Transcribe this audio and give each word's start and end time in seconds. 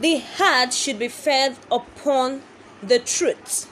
The 0.00 0.18
heart 0.18 0.72
should 0.72 0.98
be 0.98 1.08
fed 1.08 1.56
upon 1.70 2.42
the 2.82 2.98
truth. 2.98 3.70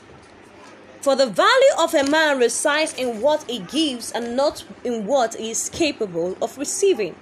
For 1.00 1.17
the 1.17 1.26
value 1.26 1.75
of 1.81 1.95
a 1.95 2.08
man 2.08 2.39
resides 2.39 2.95
in 2.95 3.21
what 3.21 3.42
he 3.50 3.58
gives 3.58 4.13
and 4.13 4.37
not 4.37 4.65
in 4.85 5.05
what 5.05 5.35
he 5.35 5.50
is 5.50 5.69
capable 5.69 6.37
of 6.41 6.57
receiving. 6.57 7.17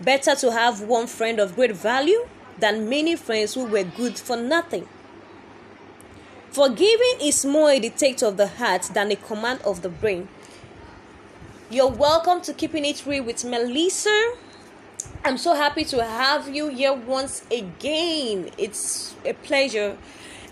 Better 0.00 0.34
to 0.36 0.52
have 0.52 0.80
one 0.80 1.06
friend 1.06 1.38
of 1.38 1.54
great 1.54 1.72
value 1.76 2.26
than 2.58 2.88
many 2.88 3.14
friends 3.14 3.54
who 3.54 3.64
were 3.64 3.84
good 3.84 4.18
for 4.18 4.36
nothing. 4.36 4.88
Forgiving 6.50 7.18
is 7.20 7.44
more 7.44 7.70
a 7.70 7.78
dictate 7.78 8.22
of 8.22 8.38
the 8.38 8.46
heart 8.46 8.90
than 8.94 9.10
a 9.10 9.16
command 9.16 9.60
of 9.62 9.82
the 9.82 9.90
brain. 9.90 10.28
You're 11.68 11.90
welcome 11.90 12.40
to 12.42 12.54
Keeping 12.54 12.84
It 12.84 13.04
Real 13.04 13.24
with 13.24 13.44
Melissa. 13.44 14.34
I'm 15.26 15.38
so 15.38 15.54
happy 15.54 15.86
to 15.86 16.04
have 16.04 16.54
you 16.54 16.68
here 16.68 16.92
once 16.92 17.46
again. 17.50 18.50
It's 18.58 19.14
a 19.24 19.32
pleasure. 19.32 19.96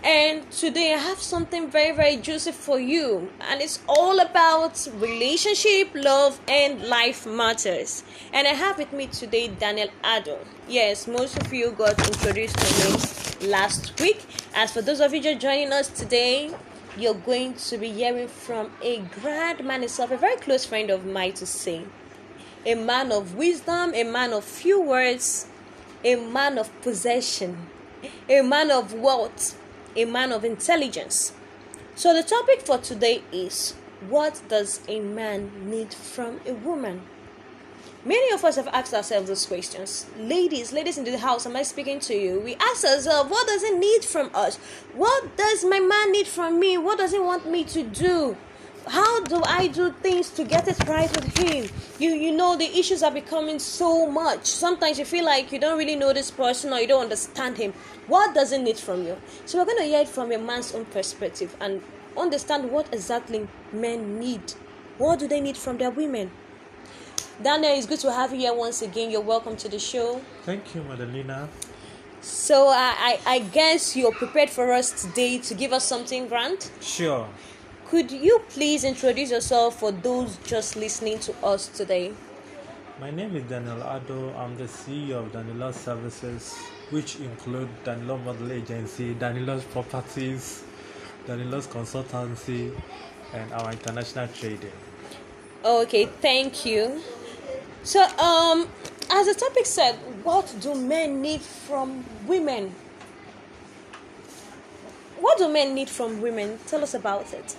And 0.03 0.49
today 0.49 0.95
I 0.95 0.97
have 0.97 1.19
something 1.19 1.69
very, 1.69 1.95
very 1.95 2.17
juicy 2.17 2.53
for 2.53 2.79
you, 2.79 3.29
and 3.41 3.61
it's 3.61 3.77
all 3.87 4.19
about 4.19 4.87
relationship, 4.95 5.89
love, 5.93 6.41
and 6.47 6.81
life 6.85 7.23
matters. 7.27 8.03
And 8.33 8.47
I 8.47 8.53
have 8.53 8.79
with 8.79 8.91
me 8.93 9.05
today 9.05 9.49
Daniel 9.49 9.89
Addo. 10.03 10.39
Yes, 10.67 11.05
most 11.05 11.37
of 11.37 11.53
you 11.53 11.69
got 11.73 11.99
introduced 12.07 12.57
to 12.57 13.43
me 13.43 13.51
last 13.51 14.01
week. 14.01 14.25
As 14.55 14.71
for 14.71 14.81
those 14.81 15.01
of 15.01 15.13
you 15.13 15.21
just 15.21 15.39
joining 15.39 15.71
us 15.71 15.87
today, 15.87 16.49
you're 16.97 17.13
going 17.13 17.53
to 17.53 17.77
be 17.77 17.91
hearing 17.91 18.27
from 18.27 18.71
a 18.81 19.01
grand 19.21 19.63
man 19.63 19.81
himself, 19.81 20.09
a 20.09 20.17
very 20.17 20.37
close 20.37 20.65
friend 20.65 20.89
of 20.89 21.05
mine 21.05 21.33
to 21.33 21.45
say. 21.45 21.83
A 22.65 22.75
man 22.75 23.11
of 23.11 23.35
wisdom, 23.35 23.93
a 23.93 24.03
man 24.03 24.33
of 24.33 24.43
few 24.43 24.81
words, 24.81 25.47
a 26.03 26.15
man 26.15 26.57
of 26.57 26.69
possession, 26.81 27.67
a 28.29 28.41
man 28.41 28.71
of 28.71 28.93
wealth 28.93 29.57
a 29.95 30.05
man 30.05 30.31
of 30.31 30.43
intelligence. 30.43 31.33
So, 31.95 32.13
the 32.13 32.23
topic 32.23 32.61
for 32.61 32.77
today 32.77 33.23
is 33.31 33.73
what 34.09 34.41
does 34.49 34.81
a 34.87 34.99
man 34.99 35.69
need 35.69 35.93
from 35.93 36.41
a 36.45 36.53
woman? 36.53 37.01
Many 38.05 38.33
of 38.33 38.43
us 38.43 38.57
have 38.57 38.67
asked 38.67 38.93
ourselves 38.93 39.29
those 39.29 39.45
questions. 39.45 40.07
Ladies, 40.17 40.73
ladies 40.73 40.97
in 40.97 41.05
the 41.05 41.17
house, 41.17 41.45
am 41.45 41.55
I 41.55 41.63
speaking 41.63 41.99
to 42.01 42.13
you? 42.13 42.39
We 42.41 42.55
ask 42.55 42.83
ourselves, 42.83 43.31
what 43.31 43.47
does 43.47 43.63
he 43.63 43.71
need 43.71 44.03
from 44.03 44.29
us? 44.33 44.57
What 44.93 45.37
does 45.37 45.63
my 45.63 45.79
man 45.79 46.11
need 46.11 46.27
from 46.27 46.59
me? 46.59 46.77
What 46.77 46.97
does 46.97 47.13
he 47.13 47.19
want 47.19 47.49
me 47.49 47.63
to 47.65 47.83
do? 47.83 48.35
How 48.87 49.21
do 49.23 49.41
I 49.45 49.67
do 49.67 49.91
things 50.01 50.29
to 50.31 50.43
get 50.43 50.67
it 50.67 50.77
right 50.87 51.09
with 51.15 51.37
him? 51.37 51.69
You 51.99 52.11
you 52.11 52.31
know 52.31 52.57
the 52.57 52.65
issues 52.65 53.03
are 53.03 53.11
becoming 53.11 53.59
so 53.59 54.09
much. 54.09 54.45
Sometimes 54.45 54.99
you 54.99 55.05
feel 55.05 55.25
like 55.25 55.51
you 55.51 55.59
don't 55.59 55.77
really 55.77 55.95
know 55.95 56.13
this 56.13 56.31
person 56.31 56.73
or 56.73 56.79
you 56.79 56.87
don't 56.87 57.03
understand 57.03 57.57
him. 57.57 57.73
What 58.07 58.33
does 58.33 58.51
he 58.51 58.57
need 58.57 58.77
from 58.77 59.05
you? 59.05 59.17
So 59.45 59.57
we're 59.57 59.65
gonna 59.65 59.83
hear 59.85 60.01
it 60.01 60.09
from 60.09 60.31
a 60.31 60.37
man's 60.37 60.73
own 60.73 60.85
perspective 60.85 61.55
and 61.61 61.81
understand 62.17 62.71
what 62.71 62.93
exactly 62.93 63.47
men 63.71 64.19
need. 64.19 64.53
What 64.97 65.19
do 65.19 65.27
they 65.27 65.41
need 65.41 65.57
from 65.57 65.77
their 65.77 65.91
women? 65.91 66.31
Daniel, 67.41 67.73
it's 67.75 67.87
good 67.87 67.99
to 68.01 68.11
have 68.11 68.31
you 68.31 68.39
here 68.39 68.53
once 68.53 68.81
again. 68.81 69.09
You're 69.09 69.21
welcome 69.21 69.55
to 69.57 69.67
the 69.67 69.79
show. 69.79 70.21
Thank 70.43 70.75
you, 70.75 70.83
Madalena. 70.83 71.49
So 72.21 72.69
I, 72.69 73.19
I, 73.25 73.35
I 73.35 73.39
guess 73.39 73.95
you're 73.97 74.13
prepared 74.13 74.49
for 74.49 74.71
us 74.71 74.91
today 75.03 75.39
to 75.39 75.53
give 75.53 75.73
us 75.73 75.83
something 75.83 76.27
grand? 76.27 76.69
Sure. 76.79 77.27
Could 77.93 78.11
you 78.11 78.41
please 78.49 78.83
introduce 78.85 79.29
yourself 79.29 79.79
for 79.79 79.91
those 79.91 80.37
just 80.37 80.75
listening 80.75 81.19
to 81.19 81.45
us 81.45 81.67
today? 81.67 82.11
My 82.99 83.11
name 83.11 83.35
is 83.35 83.43
Daniel 83.43 83.77
Addo. 83.81 84.35
I'm 84.35 84.57
the 84.57 84.63
CEO 84.63 85.19
of 85.23 85.31
Daniela's 85.31 85.75
Services, 85.75 86.57
which 86.89 87.17
include 87.17 87.69
Daniela 87.85 88.17
Model 88.25 88.51
Agency, 88.51 89.13
Daniela's 89.13 89.63
Properties, 89.65 90.63
Daniela's 91.27 91.67
Consultancy, 91.67 92.73
and 93.31 93.53
our 93.53 93.71
international 93.71 94.27
trading. 94.29 94.73
Okay, 95.63 96.07
thank 96.07 96.65
you. 96.65 96.99
So, 97.83 98.01
um, 98.17 98.67
as 99.11 99.27
the 99.27 99.35
topic 99.35 99.67
said, 99.67 99.97
what 100.23 100.51
do 100.61 100.73
men 100.73 101.21
need 101.21 101.41
from 101.41 102.03
women? 102.25 102.73
What 105.19 105.37
do 105.37 105.47
men 105.47 105.75
need 105.75 105.89
from 105.89 106.23
women? 106.23 106.57
Tell 106.65 106.81
us 106.81 106.95
about 106.95 107.31
it. 107.35 107.55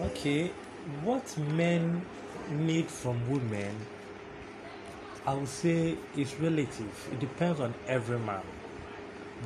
Okay, 0.00 0.48
what 1.02 1.36
men 1.38 2.04
need 2.50 2.86
from 2.86 3.18
women, 3.30 3.74
I 5.26 5.34
would 5.34 5.48
say 5.48 5.96
is 6.16 6.34
relative. 6.36 7.08
It 7.12 7.18
depends 7.20 7.60
on 7.60 7.74
every 7.88 8.18
man. 8.18 8.42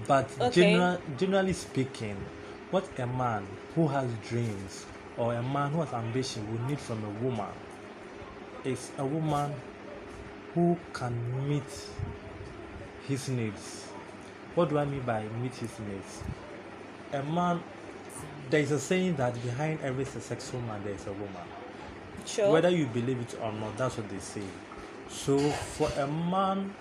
But 0.09 0.29
Okay. 0.41 0.51
general, 0.73 0.99
generally 1.19 1.53
speaking, 1.53 2.17
what 2.71 2.85
a 2.99 3.07
man 3.07 3.47
who 3.75 3.87
has 3.89 4.11
dreams 4.29 4.87
or 5.17 5.35
a 5.35 5.43
man 5.43 5.71
who 5.71 5.81
has 5.83 5.93
ambition 5.93 6.51
will 6.51 6.67
need 6.69 6.79
from 6.81 7.03
a 7.05 7.11
woman 7.25 7.53
is 8.65 8.91
a 8.99 9.05
woman 9.05 9.55
who 10.55 10.77
can 10.93 11.15
meet 11.49 11.63
his 13.09 13.29
needs. 13.29 13.87
What 14.55 14.69
do 14.69 14.79
I 14.79 14.85
mean 14.85 15.01
by 15.03 15.25
meet 15.41 15.55
his 15.55 15.71
needs? 15.81 16.23
A 17.13 17.23
man, 17.23 17.63
there 18.51 18.61
is 18.61 18.71
a 18.71 18.79
saying 18.79 19.17
that 19.17 19.41
behind 19.43 19.81
every 19.83 20.05
successful 20.05 20.61
man 20.63 20.83
there 20.85 20.95
is 20.95 21.07
a 21.07 21.13
woman. 21.13 21.47
Sure. 22.27 22.53
Whether 22.53 22.71
you 22.71 22.87
believe 22.87 23.21
it 23.21 23.37
or 23.43 23.53
not, 23.53 23.77
that's 23.77 23.97
what 23.97 24.09
they 24.09 24.19
say. 24.19 24.43
So 25.09 25.39
for 25.39 25.91
a 25.99 26.07
man 26.07 26.75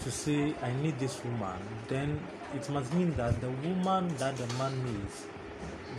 to 0.00 0.10
say, 0.10 0.54
I 0.62 0.72
need 0.82 0.98
this 0.98 1.22
woman, 1.24 1.58
then 1.88 2.20
it 2.54 2.68
must 2.70 2.92
mean 2.94 3.14
that 3.16 3.40
the 3.40 3.50
woman 3.50 4.14
that 4.18 4.36
the 4.36 4.46
man 4.54 4.72
needs, 4.84 5.26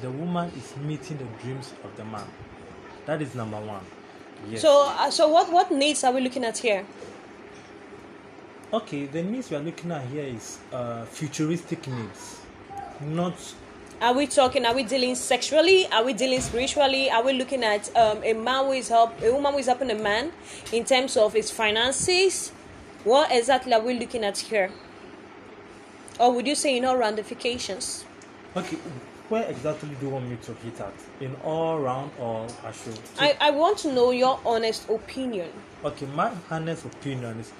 the 0.02 0.12
woman 0.12 0.52
is 0.58 0.76
meeting 0.78 1.18
the 1.18 1.26
dreams 1.44 1.74
of 1.84 1.96
the 1.98 2.06
man. 2.06 2.28
That 3.06 3.22
is 3.22 3.36
number 3.36 3.60
one. 3.60 3.84
Yes. 4.50 4.62
So, 4.62 4.86
uh, 4.88 5.10
so 5.10 5.28
what 5.28 5.52
what 5.52 5.72
needs 5.72 6.04
are 6.04 6.12
we 6.12 6.22
looking 6.22 6.44
at 6.44 6.58
here? 6.58 6.86
okay, 8.76 9.06
the 9.06 9.24
needs 9.24 9.50
we 9.50 9.58
are 9.58 9.62
looking 9.62 9.92
at 9.92 10.06
here 10.08 10.26
is 10.26 10.60
uh, 10.74 11.06
futuristic 11.06 11.88
needs, 11.88 12.40
not 13.02 13.34
Are 14.02 14.14
we 14.14 14.28
talking? 14.28 14.66
Are 14.66 14.76
we 14.76 14.84
dealing 14.84 15.16
sexually? 15.16 15.88
Are 15.90 16.04
we 16.04 16.12
dealing 16.12 16.42
spiritually? 16.42 17.10
Are 17.10 17.24
we 17.24 17.32
looking 17.32 17.64
at 17.64 17.96
um, 17.96 18.22
a 18.24 18.34
man 18.34 18.66
who 18.66 18.74
is 18.74 18.90
help 18.90 19.22
a 19.22 19.32
woman 19.32 19.54
who 19.54 19.60
is 19.60 19.68
helping 19.68 19.90
a 19.90 19.96
man 19.96 20.34
in 20.74 20.84
terms 20.84 21.16
of 21.16 21.32
his 21.32 21.50
finances? 21.50 22.52
What 23.06 23.32
exactly 23.32 23.74
are 23.74 23.80
we 23.80 23.98
looking 23.98 24.26
at 24.26 24.38
here? 24.38 24.70
Or 26.20 26.34
would 26.34 26.46
you 26.46 26.56
say 26.56 26.76
in 26.78 26.84
all 26.86 26.98
ramifications? 26.98 28.04
okay. 28.56 28.78
Where 29.28 29.44
exactly 29.50 29.90
do 30.00 30.06
you 30.06 30.12
want 30.12 30.30
me 30.30 30.38
to 30.44 30.54
hit 30.54 30.80
at? 30.80 30.94
In 31.20 31.36
all 31.44 31.80
round 31.80 32.12
or 32.20 32.46
I 32.64 32.72
should? 32.72 33.00
I, 33.18 33.36
I 33.42 33.50
want 33.50 33.80
to 33.80 33.92
know 33.92 34.12
your 34.12 34.40
honest 34.46 34.88
opinion. 34.88 35.50
Okay, 35.84 36.06
my 36.06 36.32
honest 36.52 36.86
opinion 36.86 37.40
is 37.40 37.52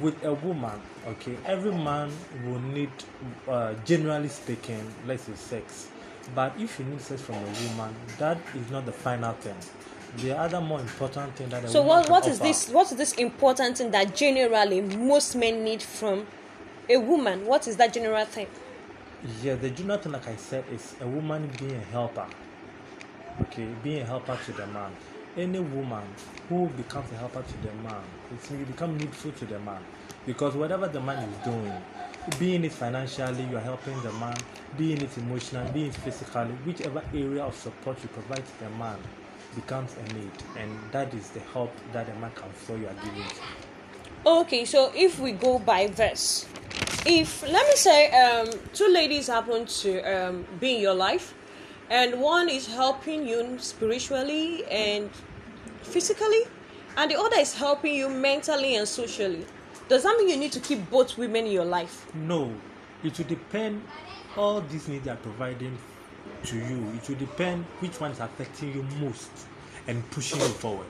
with 0.00 0.22
a 0.24 0.32
woman, 0.34 0.80
okay, 1.08 1.36
every 1.46 1.72
man 1.72 2.10
will 2.44 2.60
need, 2.60 2.90
uh, 3.48 3.74
generally 3.84 4.28
speaking, 4.28 4.84
let's 5.06 5.24
say 5.24 5.34
sex. 5.34 5.88
But 6.34 6.52
if 6.58 6.78
you 6.78 6.84
need 6.84 7.00
sex 7.00 7.20
from 7.22 7.36
a 7.36 7.68
woman, 7.68 7.94
that 8.18 8.38
is 8.54 8.70
not 8.70 8.86
the 8.86 8.92
final 8.92 9.32
thing. 9.34 9.56
The 10.18 10.38
other 10.38 10.60
more 10.60 10.80
important 10.80 11.34
thing 11.36 11.48
that 11.48 11.64
a 11.64 11.68
So 11.68 11.82
what 11.82 12.08
what 12.10 12.26
is 12.26 12.34
offer- 12.38 12.44
this 12.48 12.68
what 12.68 12.90
is 12.92 12.98
this 12.98 13.12
important 13.14 13.78
thing 13.78 13.90
that 13.92 14.14
generally 14.14 14.80
most 14.82 15.34
men 15.34 15.64
need 15.64 15.82
from 15.82 16.26
a 16.88 16.98
woman? 16.98 17.46
What 17.46 17.66
is 17.66 17.76
that 17.78 17.92
general 17.94 18.24
thing? 18.26 18.46
Yeah, 19.42 19.54
the 19.54 19.70
general 19.70 19.98
thing, 19.98 20.12
like 20.12 20.28
I 20.28 20.36
said, 20.36 20.64
is 20.70 20.94
a 21.00 21.06
woman 21.06 21.50
being 21.58 21.76
a 21.76 21.80
helper. 21.92 22.26
Okay, 23.42 23.66
being 23.82 24.02
a 24.02 24.04
helper 24.04 24.38
to 24.46 24.52
the 24.52 24.66
man. 24.66 24.92
Any 25.34 25.60
woman 25.60 26.04
who 26.50 26.68
becomes 26.68 27.10
a 27.12 27.16
helper 27.16 27.42
to 27.42 27.66
the 27.66 27.72
man, 27.82 28.02
it's 28.34 28.50
you 28.50 28.66
become 28.66 28.98
needful 28.98 29.32
to 29.32 29.46
the 29.46 29.58
man. 29.60 29.80
Because 30.26 30.54
whatever 30.54 30.88
the 30.88 31.00
man 31.00 31.26
is 31.26 31.36
doing, 31.38 31.72
being 32.38 32.64
it 32.64 32.72
financially, 32.72 33.42
you 33.44 33.56
are 33.56 33.60
helping 33.60 33.98
the 34.02 34.12
man, 34.12 34.36
being 34.76 35.00
it 35.00 35.16
emotionally, 35.16 35.70
being 35.72 35.86
it 35.86 35.94
physically, 35.94 36.52
whichever 36.66 37.02
area 37.14 37.44
of 37.44 37.56
support 37.56 37.96
you 38.02 38.10
provide 38.10 38.44
to 38.44 38.64
the 38.64 38.70
man 38.70 38.98
becomes 39.54 39.96
a 39.96 40.14
need. 40.14 40.30
And 40.58 40.78
that 40.92 41.14
is 41.14 41.30
the 41.30 41.40
help 41.40 41.72
that 41.94 42.06
the 42.06 42.14
man 42.20 42.32
can 42.34 42.50
feel 42.50 42.76
you 42.76 42.88
are 42.88 42.94
giving 43.02 43.22
to. 43.22 43.40
Okay, 44.26 44.66
so 44.66 44.92
if 44.94 45.18
we 45.18 45.32
go 45.32 45.58
by 45.58 45.86
verse, 45.86 46.46
if 47.06 47.42
let 47.42 47.66
me 47.68 47.74
say 47.74 48.10
um, 48.10 48.48
two 48.74 48.88
ladies 48.88 49.28
happen 49.28 49.64
to 49.64 50.00
um, 50.02 50.44
be 50.60 50.76
in 50.76 50.82
your 50.82 50.94
life, 50.94 51.34
and 51.92 52.18
one 52.18 52.48
is 52.48 52.66
helping 52.66 53.28
you 53.28 53.58
spiritually 53.58 54.64
and 54.70 55.10
physically, 55.82 56.44
and 56.96 57.10
the 57.10 57.20
other 57.20 57.36
is 57.38 57.54
helping 57.54 57.94
you 57.94 58.08
mentally 58.08 58.76
and 58.76 58.88
socially, 58.88 59.44
does 59.90 60.02
that 60.04 60.16
mean 60.16 60.30
you 60.30 60.38
need 60.38 60.52
to 60.52 60.60
keep 60.60 60.88
both 60.90 61.18
women 61.18 61.44
in 61.44 61.52
your 61.52 61.66
life? 61.66 62.10
No, 62.14 62.50
it 63.04 63.18
will 63.18 63.26
depend. 63.26 63.82
All 64.38 64.62
these 64.62 64.88
needs 64.88 65.06
are 65.06 65.16
providing 65.16 65.76
to 66.44 66.56
you. 66.56 66.92
It 66.96 67.06
will 67.06 67.16
depend 67.16 67.66
which 67.80 68.00
one 68.00 68.10
is 68.10 68.20
affecting 68.20 68.72
you 68.72 68.82
most 68.98 69.30
and 69.86 70.10
pushing 70.12 70.40
you 70.40 70.46
forward. 70.46 70.86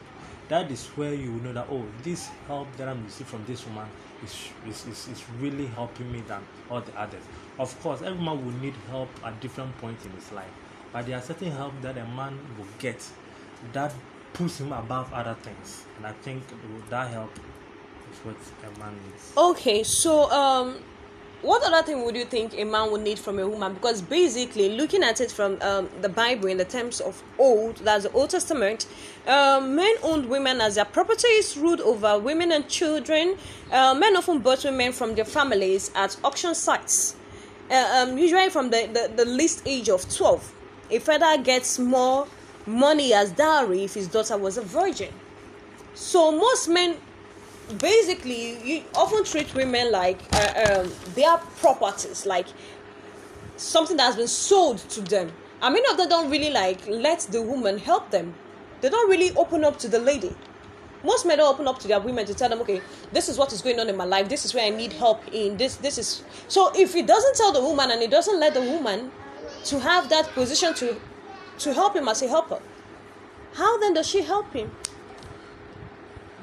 that 0.48 0.70
is 0.70 0.86
where 0.96 1.14
you 1.14 1.32
will 1.32 1.42
know 1.44 1.52
that 1.52 1.66
oh 1.70 1.84
this 2.02 2.28
help 2.46 2.68
that 2.76 2.86
i'm 2.86 3.02
receiving 3.04 3.26
from 3.26 3.44
this 3.46 3.64
woman 3.66 3.86
is, 4.22 4.48
is, 4.68 4.86
is, 4.86 5.08
is 5.08 5.24
really 5.40 5.66
helping 5.66 6.10
me 6.12 6.20
than 6.28 6.42
all 6.70 6.80
the 6.82 6.94
others 7.00 7.22
of 7.58 7.80
course 7.80 8.02
every 8.02 8.22
man 8.22 8.44
will 8.44 8.52
need 8.60 8.74
help 8.90 9.08
at 9.24 9.40
different 9.40 9.74
points 9.78 10.04
in 10.04 10.10
his 10.12 10.30
life 10.32 10.50
but 10.92 11.06
there 11.06 11.16
are 11.16 11.22
certain 11.22 11.50
help 11.50 11.72
that 11.80 11.96
a 11.96 12.04
man 12.04 12.38
will 12.58 12.66
get 12.78 13.02
that 13.72 13.92
puts 14.32 14.60
him 14.60 14.72
above 14.72 15.12
other 15.12 15.34
things 15.42 15.84
and 15.96 16.06
i 16.06 16.12
think 16.12 16.42
that 16.90 17.10
help 17.10 17.30
is 18.12 18.18
what 18.24 18.36
a 18.64 18.78
man 18.78 18.94
needs 19.06 19.32
Okay, 19.36 19.82
so 19.82 20.30
um, 20.30 20.78
what 21.42 21.64
other 21.64 21.84
thing 21.84 22.04
would 22.04 22.14
you 22.14 22.24
think 22.24 22.54
a 22.56 22.62
man 22.64 22.92
would 22.92 23.00
need 23.00 23.18
from 23.18 23.40
a 23.40 23.48
woman? 23.48 23.74
Because 23.74 24.00
basically, 24.00 24.76
looking 24.76 25.02
at 25.02 25.20
it 25.20 25.32
from 25.32 25.60
um, 25.60 25.88
the 26.00 26.08
Bible 26.08 26.46
in 26.46 26.56
the 26.56 26.64
terms 26.64 27.00
of 27.00 27.20
old, 27.36 27.76
that's 27.78 28.04
the 28.04 28.12
Old 28.12 28.30
Testament, 28.30 28.86
um, 29.26 29.74
men 29.74 29.92
owned 30.04 30.28
women 30.28 30.60
as 30.60 30.76
their 30.76 30.84
properties, 30.84 31.56
ruled 31.56 31.80
over 31.80 32.16
women 32.18 32.52
and 32.52 32.68
children. 32.68 33.36
Uh, 33.72 33.92
men 33.92 34.16
often 34.16 34.38
bought 34.38 34.64
women 34.64 34.92
from 34.92 35.16
their 35.16 35.24
families 35.24 35.90
at 35.96 36.16
auction 36.22 36.54
sites, 36.54 37.16
uh, 37.72 38.04
um, 38.08 38.16
usually 38.16 38.48
from 38.48 38.70
the, 38.70 38.88
the, 38.92 39.12
the 39.16 39.24
least 39.24 39.62
age 39.66 39.88
of 39.88 40.08
12. 40.14 40.54
A 40.92 40.98
father 40.98 41.42
gets 41.42 41.78
more 41.78 42.28
money 42.66 43.14
as 43.14 43.32
dowry 43.32 43.84
if 43.84 43.94
his 43.94 44.08
daughter 44.08 44.36
was 44.36 44.58
a 44.58 44.62
virgin. 44.62 45.10
So 45.94 46.30
most 46.30 46.68
men 46.68 46.98
basically 47.78 48.62
you 48.62 48.82
often 48.94 49.24
treat 49.24 49.54
women 49.54 49.90
like 49.90 50.20
uh, 50.34 50.82
um, 50.84 50.92
their 51.14 51.38
properties 51.60 52.26
like 52.26 52.46
something 53.56 53.96
that 53.96 54.04
has 54.04 54.16
been 54.16 54.28
sold 54.28 54.78
to 54.90 55.00
them. 55.00 55.32
And 55.62 55.72
many 55.74 55.90
of 55.90 55.96
them 55.96 56.10
don't 56.10 56.30
really 56.30 56.50
like 56.50 56.86
let 56.86 57.20
the 57.20 57.40
woman 57.40 57.78
help 57.78 58.10
them. 58.10 58.34
They 58.82 58.90
don't 58.90 59.08
really 59.08 59.34
open 59.34 59.64
up 59.64 59.78
to 59.78 59.88
the 59.88 59.98
lady. 59.98 60.36
Most 61.04 61.24
men 61.24 61.38
don't 61.38 61.54
open 61.54 61.66
up 61.68 61.78
to 61.80 61.88
their 61.88 62.00
women 62.00 62.26
to 62.26 62.34
tell 62.34 62.50
them 62.50 62.60
okay 62.60 62.82
this 63.12 63.30
is 63.30 63.38
what 63.38 63.50
is 63.54 63.62
going 63.62 63.80
on 63.80 63.88
in 63.88 63.96
my 63.96 64.04
life. 64.04 64.28
This 64.28 64.44
is 64.44 64.52
where 64.52 64.66
i 64.66 64.68
need 64.68 64.92
help 64.92 65.22
in. 65.32 65.56
This 65.56 65.76
this 65.76 65.96
is 65.96 66.22
so 66.48 66.70
if 66.76 66.92
he 66.92 67.00
doesn't 67.00 67.34
tell 67.34 67.50
the 67.50 67.62
woman 67.62 67.90
and 67.90 68.02
he 68.02 68.08
doesn't 68.08 68.38
let 68.38 68.52
the 68.52 68.60
woman 68.60 69.10
to 69.64 69.80
have 69.80 70.08
that 70.08 70.28
position 70.34 70.74
to 70.74 71.00
to 71.58 71.72
help 71.72 71.94
him 71.94 72.08
as 72.08 72.22
a 72.22 72.28
helper. 72.28 72.60
How 73.54 73.78
then 73.78 73.94
does 73.94 74.08
she 74.08 74.22
help 74.22 74.52
him? 74.52 74.70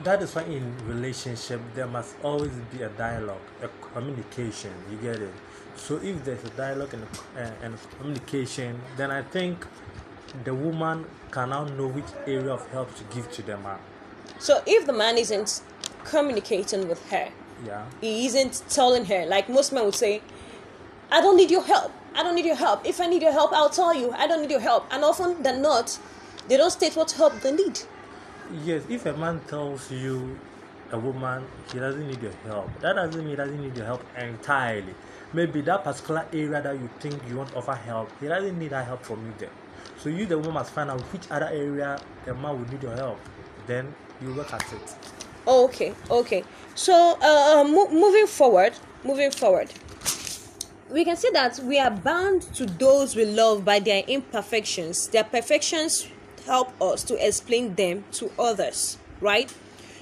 That 0.03 0.21
is 0.21 0.33
why 0.35 0.43
in 0.43 0.73
relationship 0.87 1.59
there 1.75 1.87
must 1.87 2.15
always 2.23 2.51
be 2.71 2.83
a 2.83 2.89
dialogue 2.89 3.41
a 3.61 3.67
communication 3.93 4.71
you 4.89 4.97
get 4.97 5.17
it? 5.17 5.33
So 5.75 5.95
if 5.97 6.23
there's 6.23 6.43
a 6.43 6.49
dialogue 6.51 6.93
and, 6.93 7.03
a, 7.03 7.41
uh, 7.41 7.51
and 7.63 7.77
communication 7.97 8.79
then 8.97 9.11
i 9.11 9.21
think 9.21 9.65
the 10.43 10.53
woman 10.53 11.05
can 11.31 11.49
now 11.49 11.63
know 11.65 11.87
which 11.87 12.11
area 12.27 12.53
of 12.53 12.65
help 12.71 12.93
to 12.95 13.03
give 13.15 13.29
to 13.31 13.41
the 13.41 13.57
man 13.57 13.79
So 14.39 14.63
if 14.65 14.85
the 14.87 14.93
man 14.93 15.17
isn't 15.17 15.61
communicating 16.05 16.87
with 16.87 17.05
her, 17.09 17.29
yeah. 17.65 17.85
he 17.99 18.25
isn't 18.25 18.63
telling 18.69 19.05
her, 19.05 19.25
like 19.25 19.49
most 19.49 19.73
men 19.73 19.83
would 19.83 19.95
say, 19.95 20.21
I 21.11 21.19
don't 21.21 21.35
need 21.35 21.51
your 21.51 21.63
help. 21.63 21.91
I 22.15 22.23
don't 22.23 22.35
need 22.35 22.45
your 22.45 22.55
help. 22.55 22.85
If 22.85 22.99
I 23.01 23.07
need 23.07 23.21
your 23.21 23.31
help, 23.31 23.51
I'll 23.53 23.69
tell 23.69 23.93
you. 23.93 24.11
I 24.11 24.27
don't 24.27 24.41
need 24.41 24.51
your 24.51 24.59
help. 24.59 24.85
And 24.91 25.03
often 25.03 25.41
than 25.43 25.61
not, 25.61 25.97
they 26.47 26.57
don't 26.57 26.71
state 26.71 26.95
what 26.95 27.11
help 27.11 27.39
they 27.41 27.51
need. 27.51 27.79
yes 28.63 28.81
if 28.89 29.05
a 29.05 29.13
man 29.13 29.39
tells 29.47 29.91
you 29.91 30.37
a 30.91 30.97
woman 30.97 31.45
he 31.71 31.77
doesn't 31.77 32.07
need 32.07 32.19
your 32.19 32.31
help 32.45 32.67
that 32.81 32.93
doesn't 32.95 33.19
mean 33.21 33.29
he 33.29 33.35
doesn't 33.35 33.61
need 33.61 33.77
your 33.77 33.85
help 33.85 34.01
entirely 34.17 34.95
maybe 35.33 35.61
that 35.61 35.83
particular 35.83 36.25
area 36.33 36.59
that 36.59 36.73
you 36.73 36.89
think 36.99 37.15
you 37.29 37.37
want 37.37 37.47
to 37.49 37.55
offer 37.57 37.75
help 37.75 38.09
he 38.19 38.27
doesn't 38.27 38.57
need 38.57 38.71
that 38.71 38.83
help 38.87 39.03
from 39.05 39.23
you 39.23 39.33
there 39.37 39.51
so 40.01 40.09
you 40.09 40.25
the 40.25 40.35
woman 40.35 40.55
must 40.55 40.71
find 40.71 40.89
out 40.89 40.99
which 41.13 41.29
other 41.29 41.45
area 41.49 42.01
the 42.25 42.33
man 42.33 42.57
will 42.59 42.67
need 42.71 42.81
your 42.81 42.95
help 42.95 43.19
then 43.67 43.93
you 44.19 44.33
work 44.33 44.51
at 44.51 44.73
it 44.73 44.95
Oh, 45.47 45.65
okay, 45.65 45.93
okay. 46.11 46.43
So, 46.75 46.93
uh, 47.21 47.63
mo- 47.63 47.89
moving 47.89 48.27
forward, 48.27 48.73
moving 49.03 49.31
forward, 49.31 49.71
we 50.91 51.05
can 51.05 51.15
see 51.15 51.29
that 51.33 51.59
we 51.59 51.79
are 51.79 51.91
bound 51.91 52.41
to 52.53 52.65
those 52.65 53.15
we 53.15 53.25
love 53.25 53.63
by 53.63 53.79
their 53.79 54.03
imperfections. 54.07 55.07
Their 55.07 55.23
perfections 55.23 56.07
help 56.45 56.69
us 56.81 57.03
to 57.03 57.25
explain 57.25 57.75
them 57.75 58.05
to 58.13 58.31
others, 58.39 58.97
right? 59.21 59.53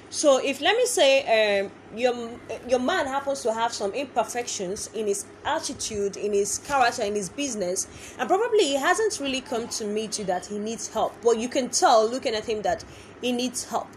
So, 0.09 0.37
if 0.37 0.61
let 0.61 0.77
me 0.77 0.85
say 0.85 1.59
um, 1.59 1.71
your 1.93 2.29
your 2.69 2.79
man 2.79 3.07
happens 3.07 3.43
to 3.43 3.53
have 3.53 3.73
some 3.73 3.91
imperfections 3.91 4.89
in 4.93 5.07
his 5.07 5.25
attitude, 5.43 6.15
in 6.15 6.31
his 6.31 6.59
character, 6.59 7.03
in 7.03 7.15
his 7.15 7.27
business, 7.27 7.87
and 8.17 8.29
probably 8.29 8.63
he 8.63 8.77
hasn't 8.77 9.19
really 9.19 9.41
come 9.41 9.67
to 9.67 9.85
meet 9.85 10.17
you 10.17 10.23
that 10.25 10.45
he 10.45 10.59
needs 10.59 10.87
help, 10.87 11.13
but 11.21 11.37
you 11.37 11.49
can 11.49 11.69
tell 11.69 12.09
looking 12.09 12.33
at 12.33 12.45
him 12.45 12.61
that 12.61 12.85
he 13.21 13.33
needs 13.33 13.65
help 13.65 13.87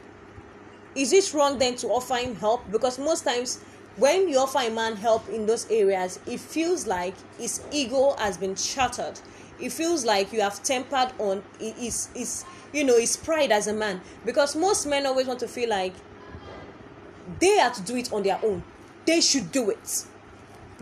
is 0.95 1.13
it 1.13 1.33
wrong 1.33 1.59
then 1.59 1.77
to 1.77 1.89
offer 1.89 2.17
him 2.17 2.35
help 2.35 2.69
because 2.71 2.99
most 2.99 3.25
times 3.25 3.61
when 3.97 4.29
you 4.29 4.39
offer 4.39 4.59
a 4.61 4.71
man 4.71 4.97
help 4.97 5.29
in 5.29 5.47
those 5.47 5.71
areas 5.71 6.19
it 6.27 6.41
feels 6.41 6.87
like 6.87 7.15
his 7.39 7.61
ego 7.73 8.15
has 8.19 8.37
been 8.37 8.55
shattered. 8.55 9.21
It 9.59 9.73
feels 9.73 10.05
like 10.05 10.33
you 10.33 10.41
have 10.41 10.63
tempered 10.63 11.13
on 11.19 11.43
his, 11.59 12.09
his 12.15 12.45
you 12.73 12.85
know 12.85 12.99
his 12.99 13.17
pride 13.17 13.53
as 13.53 13.67
a 13.67 13.73
man. 13.73 14.01
Because 14.25 14.57
most 14.57 14.87
men 14.87 15.07
always 15.07 15.27
want 15.27 15.41
to 15.41 15.49
feel 15.49 15.69
like 15.69 15.93
they 17.41 17.59
have 17.59 17.75
to 17.75 17.83
do 17.83 17.97
it 17.97 18.13
on 18.13 18.23
their 18.23 18.41
own. 18.43 18.63
They 19.07 19.21
should 19.21 19.53
do 19.53 19.71
it 19.71 20.07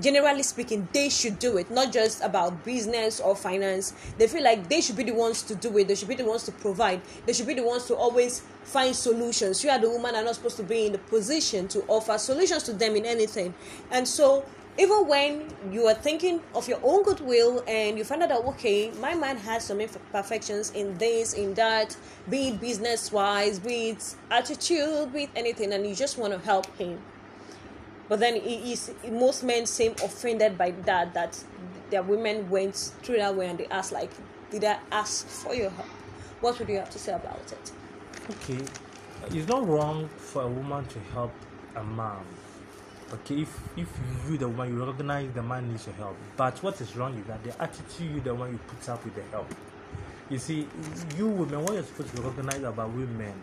generally 0.00 0.42
speaking 0.42 0.88
they 0.92 1.08
should 1.08 1.38
do 1.38 1.56
it 1.58 1.70
not 1.70 1.92
just 1.92 2.22
about 2.22 2.64
business 2.64 3.20
or 3.20 3.34
finance. 3.34 3.92
They 4.18 4.28
feel 4.28 4.42
like 4.44 4.68
they 4.68 4.80
should 4.80 4.96
be 4.96 5.04
the 5.04 5.12
ones 5.14 5.42
to 5.42 5.54
do 5.54 5.76
it. 5.78 5.88
They 5.88 5.94
should 5.94 6.08
be 6.08 6.14
the 6.14 6.24
ones 6.24 6.44
to 6.44 6.52
provide. 6.52 7.00
They 7.26 7.32
should 7.32 7.46
be 7.46 7.54
the 7.54 7.64
ones 7.64 7.84
to 7.86 7.96
always 7.96 8.42
find 8.64 8.94
solutions. 8.94 9.64
You 9.64 9.70
are 9.70 9.78
the 9.78 9.90
woman 9.90 10.14
are 10.14 10.24
not 10.24 10.34
supposed 10.34 10.56
to 10.58 10.62
be 10.62 10.86
in 10.86 10.92
the 10.92 10.98
position 10.98 11.68
to 11.68 11.84
offer 11.88 12.18
solutions 12.18 12.62
to 12.64 12.72
them 12.72 12.96
in 12.96 13.04
anything. 13.04 13.54
And 13.90 14.06
so 14.06 14.44
even 14.78 15.08
when 15.08 15.48
you 15.72 15.86
are 15.88 15.94
thinking 15.94 16.40
of 16.54 16.68
your 16.68 16.78
own 16.84 17.02
goodwill 17.02 17.64
and 17.66 17.98
you 17.98 18.04
find 18.04 18.22
out 18.22 18.28
that 18.28 18.44
okay 18.44 18.92
my 19.00 19.12
man 19.14 19.36
has 19.36 19.64
some 19.64 19.80
imperfections 19.80 20.70
in 20.70 20.96
this 20.98 21.32
in 21.32 21.52
that 21.54 21.96
be 22.30 22.50
it 22.50 22.60
business 22.60 23.10
wise 23.10 23.58
be 23.58 23.90
it 23.90 24.14
attitude 24.30 25.12
be 25.12 25.24
it 25.24 25.30
anything 25.34 25.72
and 25.72 25.84
you 25.84 25.96
just 25.96 26.16
want 26.16 26.32
to 26.32 26.38
help 26.38 26.64
him 26.76 26.96
but 28.08 28.20
then 28.20 28.40
he 28.40 28.72
is 28.72 28.90
most 29.10 29.42
men 29.44 29.66
seem 29.66 29.92
offended 30.02 30.56
by 30.56 30.70
that 30.70 31.14
that 31.14 31.42
their 31.90 32.02
women 32.02 32.48
went 32.50 32.74
through 33.02 33.16
that 33.16 33.34
way 33.34 33.46
and 33.46 33.58
they 33.58 33.66
asked 33.66 33.92
like 33.92 34.10
did 34.50 34.64
i 34.64 34.78
ask 34.90 35.26
for 35.26 35.54
your 35.54 35.70
help? 35.70 35.86
What 36.40 36.58
would 36.58 36.68
you 36.68 36.76
have 36.78 36.90
to 36.90 36.98
say 36.98 37.12
about 37.12 37.40
it? 37.52 37.72
Okay. 38.30 38.64
It's 39.30 39.48
not 39.48 39.66
wrong 39.66 40.08
for 40.16 40.42
a 40.42 40.48
woman 40.48 40.86
to 40.86 40.98
help 41.12 41.32
a 41.76 41.84
man. 41.84 42.22
Okay 43.12 43.42
if 43.42 43.60
if 43.76 43.88
you 44.28 44.38
the 44.38 44.48
woman 44.48 44.74
you 44.74 44.84
recognize 44.84 45.30
the 45.32 45.42
man 45.42 45.68
needs 45.68 45.86
your 45.86 45.94
help. 45.96 46.16
But 46.36 46.62
what 46.62 46.80
is 46.80 46.96
wrong 46.96 47.18
is 47.18 47.26
that 47.26 47.42
the 47.42 47.60
attitude 47.62 48.14
you 48.14 48.20
the 48.20 48.34
one 48.34 48.52
you 48.52 48.58
put 48.66 48.88
up 48.88 49.04
with 49.04 49.14
the 49.14 49.22
help. 49.30 49.52
You 50.30 50.38
see 50.38 50.66
you 51.16 51.26
women 51.26 51.62
what 51.64 51.74
you're 51.74 51.82
supposed 51.82 52.14
to 52.16 52.22
recognize 52.22 52.62
about 52.62 52.90
women 52.90 53.34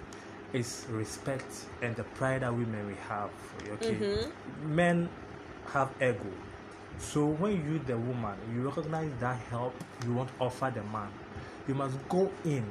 is 0.56 0.86
respect 0.90 1.46
and 1.82 1.96
the 1.96 2.04
pride 2.16 2.42
that 2.42 2.54
women 2.54 2.88
we 2.88 2.96
have 3.10 3.30
okay? 3.74 3.96
Mm-hmm. 3.96 4.76
men 4.76 5.10
have 5.68 5.90
ego. 5.98 6.32
So 6.98 7.26
when 7.26 7.54
you 7.66 7.80
the 7.80 7.98
woman 7.98 8.36
you 8.54 8.62
recognize 8.62 9.12
that 9.20 9.38
help 9.50 9.74
you 10.06 10.14
want 10.14 10.30
to 10.30 10.36
offer 10.40 10.72
the 10.74 10.84
man 10.84 11.10
you 11.68 11.76
must 11.76 11.98
go 12.08 12.32
in 12.46 12.66